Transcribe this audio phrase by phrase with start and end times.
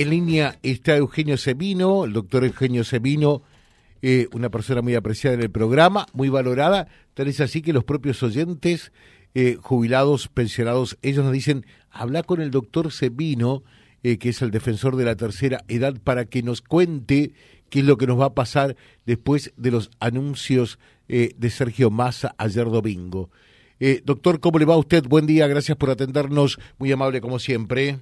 [0.00, 3.42] en línea está Eugenio Semino, el doctor Eugenio Semino,
[4.00, 7.84] eh, una persona muy apreciada en el programa, muy valorada, tal es así que los
[7.84, 8.92] propios oyentes,
[9.34, 13.62] eh, jubilados, pensionados, ellos nos dicen, habla con el doctor Semino,
[14.02, 17.34] eh, que es el defensor de la tercera edad, para que nos cuente
[17.68, 20.78] qué es lo que nos va a pasar después de los anuncios
[21.08, 23.30] de Sergio Massa ayer domingo.
[24.04, 25.04] doctor, ¿cómo le va a usted?
[25.06, 27.98] Buen día, gracias por atendernos, muy amable como siempre.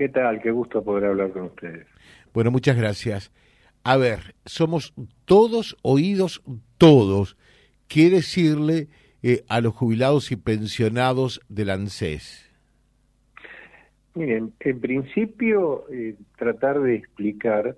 [0.00, 0.40] ¿Qué tal?
[0.40, 1.86] Qué gusto poder hablar con ustedes.
[2.32, 3.30] Bueno, muchas gracias.
[3.84, 4.94] A ver, somos
[5.26, 6.42] todos oídos,
[6.78, 7.36] todos.
[7.86, 8.88] ¿Qué decirle
[9.22, 12.50] eh, a los jubilados y pensionados del ANSES?
[14.14, 17.76] Miren, en principio eh, tratar de explicar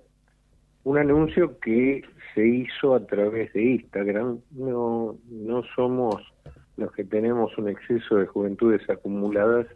[0.85, 4.39] un anuncio que se hizo a través de Instagram.
[4.51, 6.23] No, no somos
[6.77, 9.67] los que tenemos un exceso de juventudes acumuladas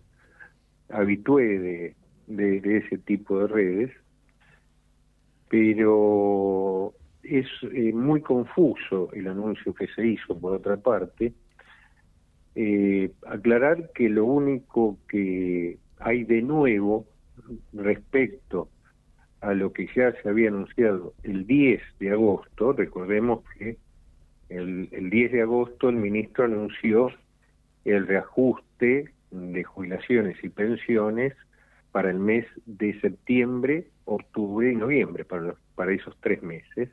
[0.90, 1.96] habitué de,
[2.28, 3.92] de, ese tipo de redes,
[5.50, 11.34] pero es eh, muy confuso el anuncio que se hizo por otra parte.
[12.56, 17.06] Eh, aclarar que lo único que hay de nuevo
[17.74, 18.70] respecto
[19.42, 23.78] a lo que ya se había anunciado el 10 de agosto, recordemos que
[24.50, 27.12] el, el 10 de agosto el ministro anunció
[27.86, 31.34] el reajuste de jubilaciones y pensiones
[31.98, 36.90] para el mes de septiembre, octubre y noviembre, para, para esos tres meses,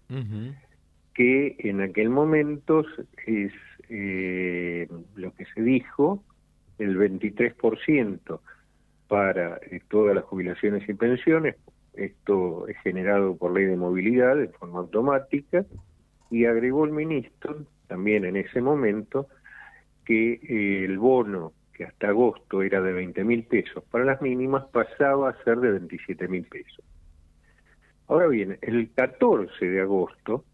[1.13, 2.87] que en aquel momento
[3.27, 3.53] es
[3.91, 6.25] eh, lo que se dijo,
[6.79, 8.41] el 23%
[9.07, 11.57] para eh, todas las jubilaciones y pensiones,
[11.93, 15.67] esto es generado por ley de movilidad de forma automática,
[16.31, 19.29] y agregó el ministro también en ese momento
[20.07, 24.65] que eh, el bono que hasta agosto era de 20 mil pesos para las mínimas,
[24.73, 26.85] pasaba a ser de 27 mil pesos.
[28.07, 30.45] Ahora bien, el 14 de agosto,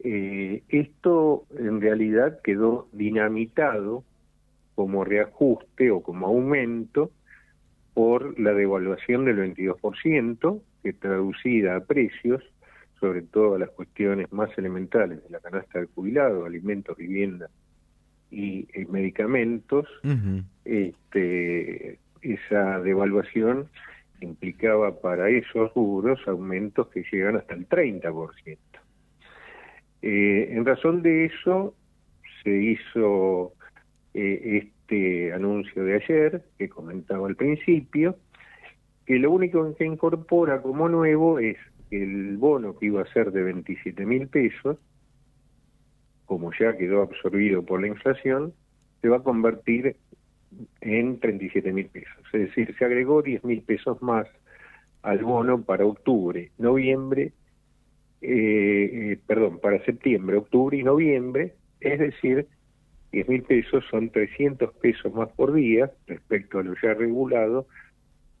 [0.00, 4.04] eh, esto en realidad quedó dinamitado
[4.74, 7.10] como reajuste o como aumento
[7.94, 12.42] por la devaluación del 22%, que traducida a precios,
[13.00, 17.48] sobre todo a las cuestiones más elementales de la canasta del jubilado, alimentos, vivienda
[18.36, 19.86] y, medicamentos,
[20.64, 23.68] este, esa devaluación
[24.20, 28.58] implicaba para esos rubros aumentos que llegan hasta el 30%.
[30.02, 31.74] Eh, en razón de eso
[32.42, 33.54] se hizo
[34.12, 38.16] eh, este anuncio de ayer, que comentaba al principio,
[39.06, 41.56] que lo único que incorpora como nuevo es
[41.90, 44.76] el bono que iba a ser de 27 mil pesos,
[46.26, 48.52] como ya quedó absorbido por la inflación,
[49.00, 49.96] se va a convertir
[50.80, 52.22] en 37 mil pesos.
[52.32, 54.26] Es decir, se agregó 10 mil pesos más
[55.02, 57.32] al bono para octubre, noviembre,
[58.22, 62.46] eh, eh, perdón, para septiembre, octubre y noviembre, es decir,
[63.12, 67.66] 10 mil pesos son 300 pesos más por día respecto a lo ya regulado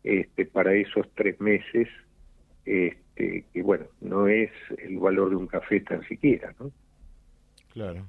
[0.02, 1.88] este, para esos tres meses,
[2.64, 6.72] este, que bueno, no es el valor de un café tan siquiera, ¿no?
[7.76, 8.06] Claro.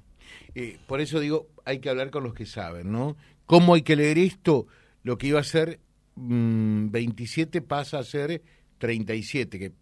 [0.55, 3.17] Eh, por eso digo, hay que hablar con los que saben, ¿no?
[3.45, 4.66] ¿Cómo hay que leer esto?
[5.03, 5.79] Lo que iba a ser
[6.16, 8.41] 27 mm, pasa a ser
[8.78, 9.73] 37, que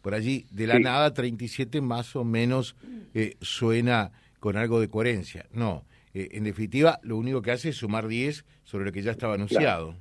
[0.00, 2.76] por allí de la nada 37 más o menos
[3.14, 5.46] eh, suena con algo de coherencia.
[5.52, 9.10] No, eh, en definitiva, lo único que hace es sumar 10 sobre lo que ya
[9.10, 9.96] estaba anunciado.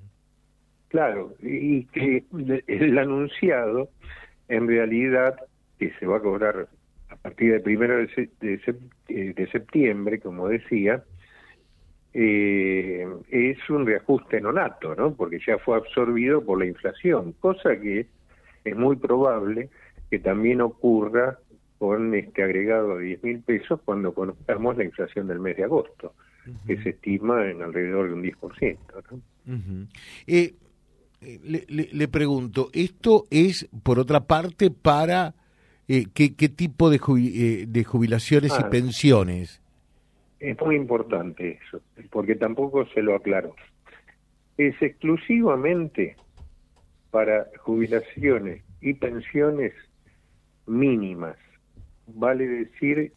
[0.90, 2.26] Claro, y que
[2.68, 3.90] el anunciado
[4.50, 5.36] en realidad
[5.80, 6.68] que se va a cobrar
[7.12, 8.30] a partir del primero de,
[9.10, 11.04] eh, de, septiembre, como decía,
[12.14, 15.14] eh, es un reajuste nonato, ¿no?
[15.14, 18.08] Porque ya fue absorbido por la inflación, cosa que
[18.64, 19.70] es muy probable
[20.10, 21.38] que también ocurra
[21.78, 26.14] con este agregado de 10 mil pesos cuando conozcamos la inflación del mes de agosto,
[26.66, 28.78] que se estima en alrededor de un 10%.
[29.12, 29.88] ¿no?
[30.28, 30.54] Eh,
[31.44, 35.34] le, le, pregunto, ¿esto es, por otra parte, para
[35.94, 38.70] eh, ¿qué, tipo de, eh, de jubilaciones y ah.
[38.70, 39.62] pensiones?
[40.40, 43.54] Es muy importante eso, porque tampoco se lo aclaró.
[44.58, 46.16] Es exclusivamente
[47.12, 49.74] para jubilaciones y pensiones
[50.66, 51.36] mínimas.
[52.08, 53.12] Vale decir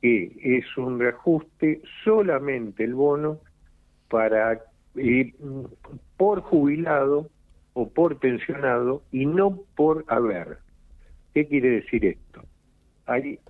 [0.00, 3.40] que es un reajuste solamente el bono
[4.08, 4.62] para
[4.94, 5.34] eh,
[6.16, 7.28] por jubilado
[7.72, 10.63] o por pensionado y no por haber.
[11.34, 12.44] ¿Qué quiere decir esto?
[13.06, 13.40] Hay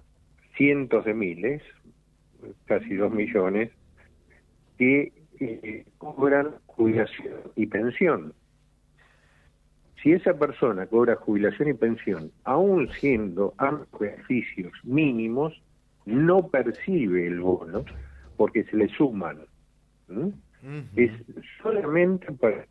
[0.57, 1.63] cientos de miles,
[2.65, 3.71] casi dos millones,
[4.79, 8.33] que eh, cobran jubilación y pensión.
[10.03, 15.63] Si esa persona cobra jubilación y pensión, aún siendo ambos beneficios mínimos,
[16.07, 17.85] no percibe el bono
[18.37, 19.39] porque se le suman.
[20.97, 21.13] Es
[21.63, 22.67] solamente para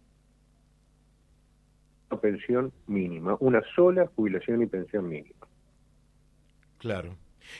[2.23, 5.45] pensión mínima, una sola jubilación y pensión mínima.
[6.77, 7.17] Claro.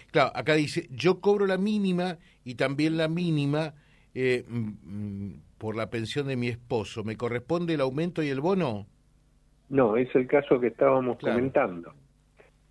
[0.09, 3.73] Claro, acá dice, yo cobro la mínima y también la mínima
[4.15, 7.03] eh, mm, mm, por la pensión de mi esposo.
[7.03, 8.87] ¿Me corresponde el aumento y el bono?
[9.67, 11.93] No, es el caso que estábamos comentando.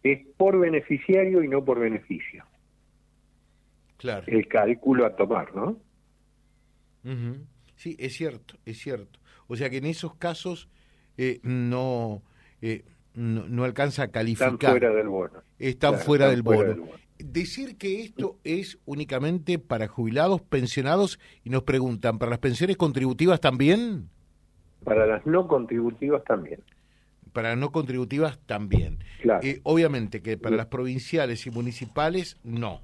[0.03, 2.47] Es por beneficiario y no por beneficio.
[3.99, 4.25] Claro.
[4.27, 5.77] El cálculo a tomar, ¿no?
[7.77, 9.21] Sí, es cierto, es cierto.
[9.47, 10.71] O sea que en esos casos
[11.25, 12.21] eh, no,
[12.61, 12.83] eh,
[13.15, 14.55] no, alcanza a calificar.
[14.55, 15.43] Están fuera del bono.
[15.57, 16.89] Están, fuera, del, bono.
[17.19, 23.41] Decir que esto es únicamente para jubilados, pensionados, y nos preguntan, ¿para las pensiones contributivas
[23.41, 24.09] también?
[24.83, 26.61] Para las no contributivas también.
[27.33, 28.99] Para las no contributivas también.
[29.21, 29.47] Claro.
[29.47, 32.81] Eh, obviamente que para las provinciales y municipales no.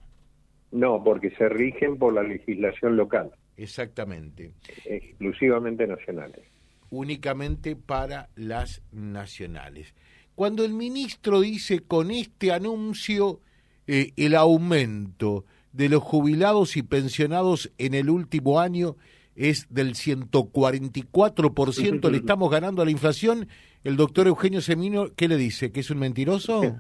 [0.70, 3.32] No, porque se rigen por la legislación local.
[3.56, 4.52] Exactamente.
[4.84, 6.44] Exclusivamente nacionales.
[6.90, 9.94] Únicamente para las nacionales.
[10.34, 13.40] Cuando el ministro dice con este anuncio
[13.86, 18.96] eh, el aumento de los jubilados y pensionados en el último año
[19.34, 23.48] es del 144%, le estamos ganando a la inflación,
[23.84, 25.70] el doctor Eugenio Semino, ¿qué le dice?
[25.70, 26.76] ¿Que es un mentiroso?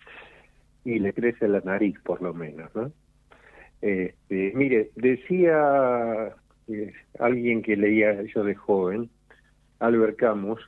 [0.84, 2.92] y le crece la nariz, por lo menos, ¿no?
[3.82, 6.34] Este, mire, decía
[6.68, 9.10] eh, alguien que leía yo de joven,
[9.78, 10.60] Albert Camus,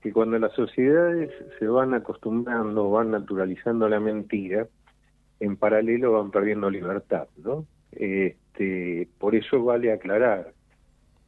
[0.00, 4.66] que cuando las sociedades se van acostumbrando, van naturalizando la mentira,
[5.40, 7.66] en paralelo van perdiendo libertad, ¿no?
[7.92, 10.52] Este, por eso vale aclarar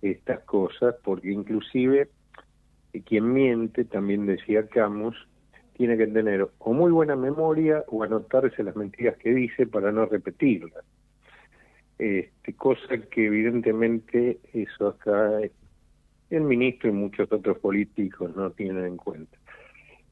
[0.01, 2.09] estas cosas, porque inclusive
[3.07, 5.17] quien miente, también decía Camus,
[5.75, 10.05] tiene que tener o muy buena memoria o anotarse las mentiras que dice para no
[10.05, 10.85] repetirlas
[12.03, 15.39] este, cosa que evidentemente eso acá
[16.33, 19.37] el ministro y muchos otros políticos no tienen en cuenta.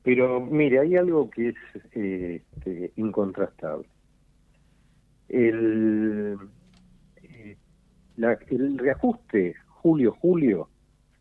[0.03, 1.57] Pero mire, hay algo que es
[1.93, 3.89] este, incontrastable.
[5.29, 6.37] El,
[7.23, 7.57] eh,
[8.51, 10.69] el reajuste julio-julio,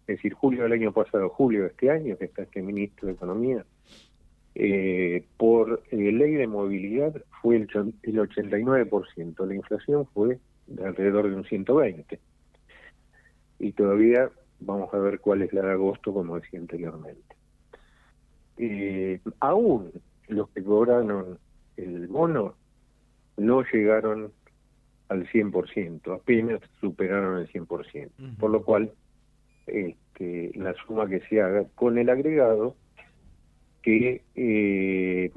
[0.01, 3.13] es decir, julio del año pasado, julio de este año, que está este ministro de
[3.13, 3.66] Economía,
[4.56, 7.69] eh, por eh, ley de movilidad fue el,
[8.04, 12.19] el 89%, la inflación fue de alrededor de un 120.
[13.60, 17.35] Y todavía vamos a ver cuál es la de agosto, como decía anteriormente.
[18.57, 19.91] Eh, aún
[20.27, 21.39] los que cobraron
[21.77, 22.56] el bono
[23.38, 24.31] no llegaron
[25.07, 28.91] al 100%, apenas superaron el 100%, por lo cual
[29.65, 32.75] este, la suma que se haga con el agregado
[33.81, 35.31] que eh,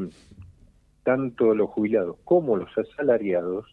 [1.05, 3.67] tanto los jubilados como los asalariados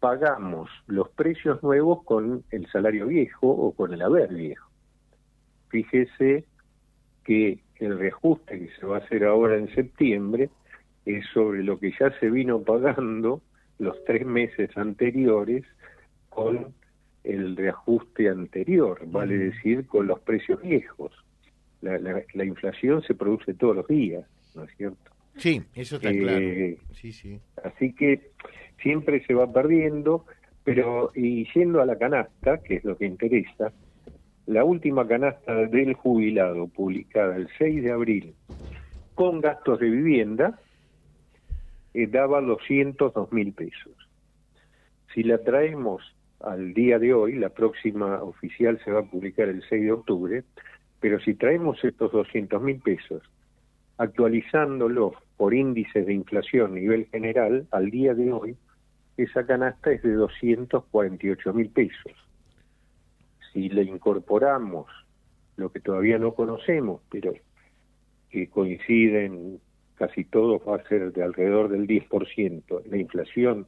[0.00, 4.68] pagamos los precios nuevos con el salario viejo o con el haber viejo.
[5.68, 6.44] Fíjese
[7.24, 10.50] que el reajuste que se va a hacer ahora en septiembre
[11.04, 13.42] es sobre lo que ya se vino pagando
[13.78, 15.64] los tres meses anteriores
[16.28, 16.74] con
[17.24, 21.12] el reajuste anterior, vale decir, con los precios viejos.
[21.82, 24.24] La, la, inflación se produce todos los días,
[24.54, 25.10] ¿no es cierto?
[25.40, 26.38] Sí, eso está claro.
[26.38, 27.40] Eh, sí, sí.
[27.64, 28.30] Así que
[28.82, 30.26] siempre se va perdiendo,
[30.64, 33.72] pero y yendo a la canasta, que es lo que interesa,
[34.46, 38.34] la última canasta del jubilado publicada el 6 de abril
[39.14, 40.58] con gastos de vivienda
[41.94, 43.92] eh, daba 202 mil pesos.
[45.14, 46.02] Si la traemos
[46.40, 50.44] al día de hoy, la próxima oficial se va a publicar el 6 de octubre,
[51.00, 53.22] pero si traemos estos 200 mil pesos,
[54.00, 58.56] actualizándolos por índices de inflación a nivel general, al día de hoy,
[59.18, 62.12] esa canasta es de 248 mil pesos.
[63.52, 64.86] Si le incorporamos
[65.56, 67.34] lo que todavía no conocemos, pero
[68.30, 69.60] que coinciden
[69.96, 73.66] casi todos, va a ser de alrededor del 10%, la inflación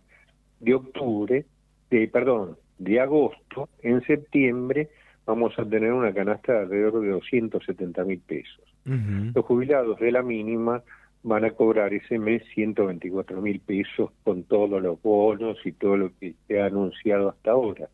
[0.60, 1.44] de octubre,
[1.90, 4.88] de, perdón, de agosto, en septiembre
[5.26, 8.71] vamos a tener una canasta de alrededor de 270 mil pesos.
[8.84, 10.82] Los jubilados de la mínima
[11.22, 16.10] van a cobrar ese mes 124 mil pesos con todos los bonos y todo lo
[16.18, 17.88] que se ha anunciado hasta ahora.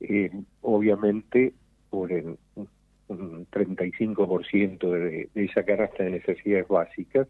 [0.00, 1.54] Eh, obviamente
[1.90, 2.36] por el,
[3.08, 7.26] un 35% de, de esa canasta de necesidades básicas,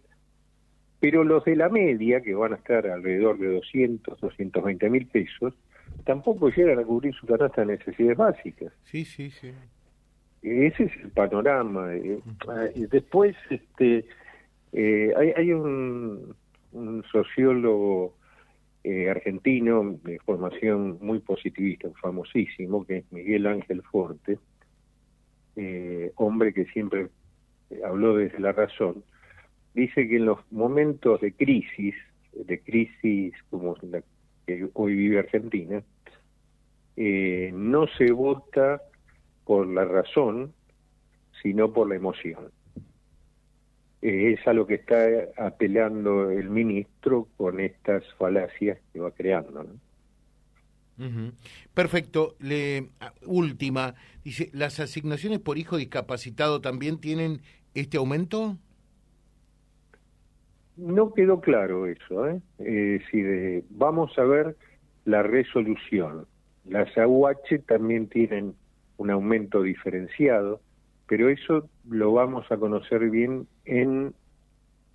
[1.00, 5.54] pero los de la media, que van a estar alrededor de 200, 220 mil pesos,
[6.04, 8.72] tampoco llegan a cubrir su canasta de necesidades básicas.
[8.84, 9.52] Sí, sí, sí.
[10.44, 11.94] Ese es el panorama.
[11.94, 12.20] Eh,
[12.90, 14.04] después, este,
[14.72, 16.34] eh, hay, hay un,
[17.10, 18.14] sociólogo
[18.82, 24.38] eh, argentino de formación muy positivista, famosísimo, que es Miguel Ángel Forte,
[26.16, 27.06] hombre que siempre
[27.84, 29.04] habló desde la razón,
[29.72, 31.94] dice que en los momentos de crisis,
[32.32, 34.02] de crisis como la
[34.46, 35.80] que hoy vive Argentina,
[36.96, 38.82] no se vota
[39.44, 40.52] por la razón,
[41.42, 42.50] sino por la emoción.
[44.02, 49.66] Eh, es a lo que está apelando el ministro con estas falacias que va creando.
[51.74, 52.36] Perfecto.
[52.38, 52.88] Le,
[53.26, 57.40] última, dice, ¿las asignaciones por hijo discapacitado también tienen
[57.74, 58.56] este aumento?
[60.76, 62.28] No quedó claro eso.
[62.28, 62.40] ¿eh?
[62.58, 64.56] eh vamos a ver
[65.04, 66.26] la resolución.
[66.64, 68.54] Las AUH también tienen
[68.96, 70.60] un aumento diferenciado,
[71.06, 74.14] pero eso lo vamos a conocer bien en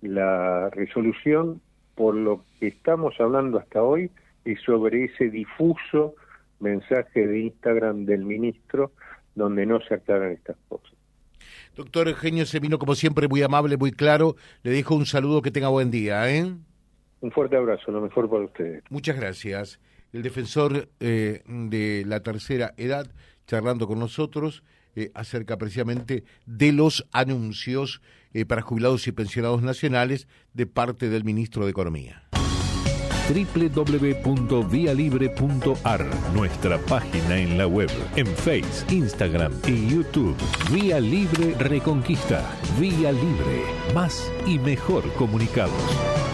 [0.02, 1.60] la resolución,
[1.94, 4.10] por lo que estamos hablando hasta hoy
[4.44, 6.14] es sobre ese difuso
[6.58, 8.92] mensaje de Instagram del ministro
[9.34, 10.92] donde no se aclaran estas cosas.
[11.76, 14.36] Doctor Eugenio vino como siempre, muy amable, muy claro.
[14.62, 16.30] Le dejo un saludo, que tenga buen día.
[16.30, 16.52] ¿eh?
[17.20, 18.82] Un fuerte abrazo, lo mejor para ustedes.
[18.90, 19.80] Muchas gracias.
[20.12, 23.06] El defensor eh, de la tercera edad,
[23.50, 24.62] charlando con nosotros
[24.94, 28.00] eh, acerca precisamente de los anuncios
[28.32, 32.22] eh, para jubilados y pensionados nacionales de parte del ministro de Economía
[33.30, 40.36] www.vialibre.ar, nuestra página en la web, en Face, Instagram y YouTube.
[40.72, 42.44] Vía Libre Reconquista.
[42.80, 43.62] Vía Libre.
[43.94, 46.29] Más y mejor comunicados.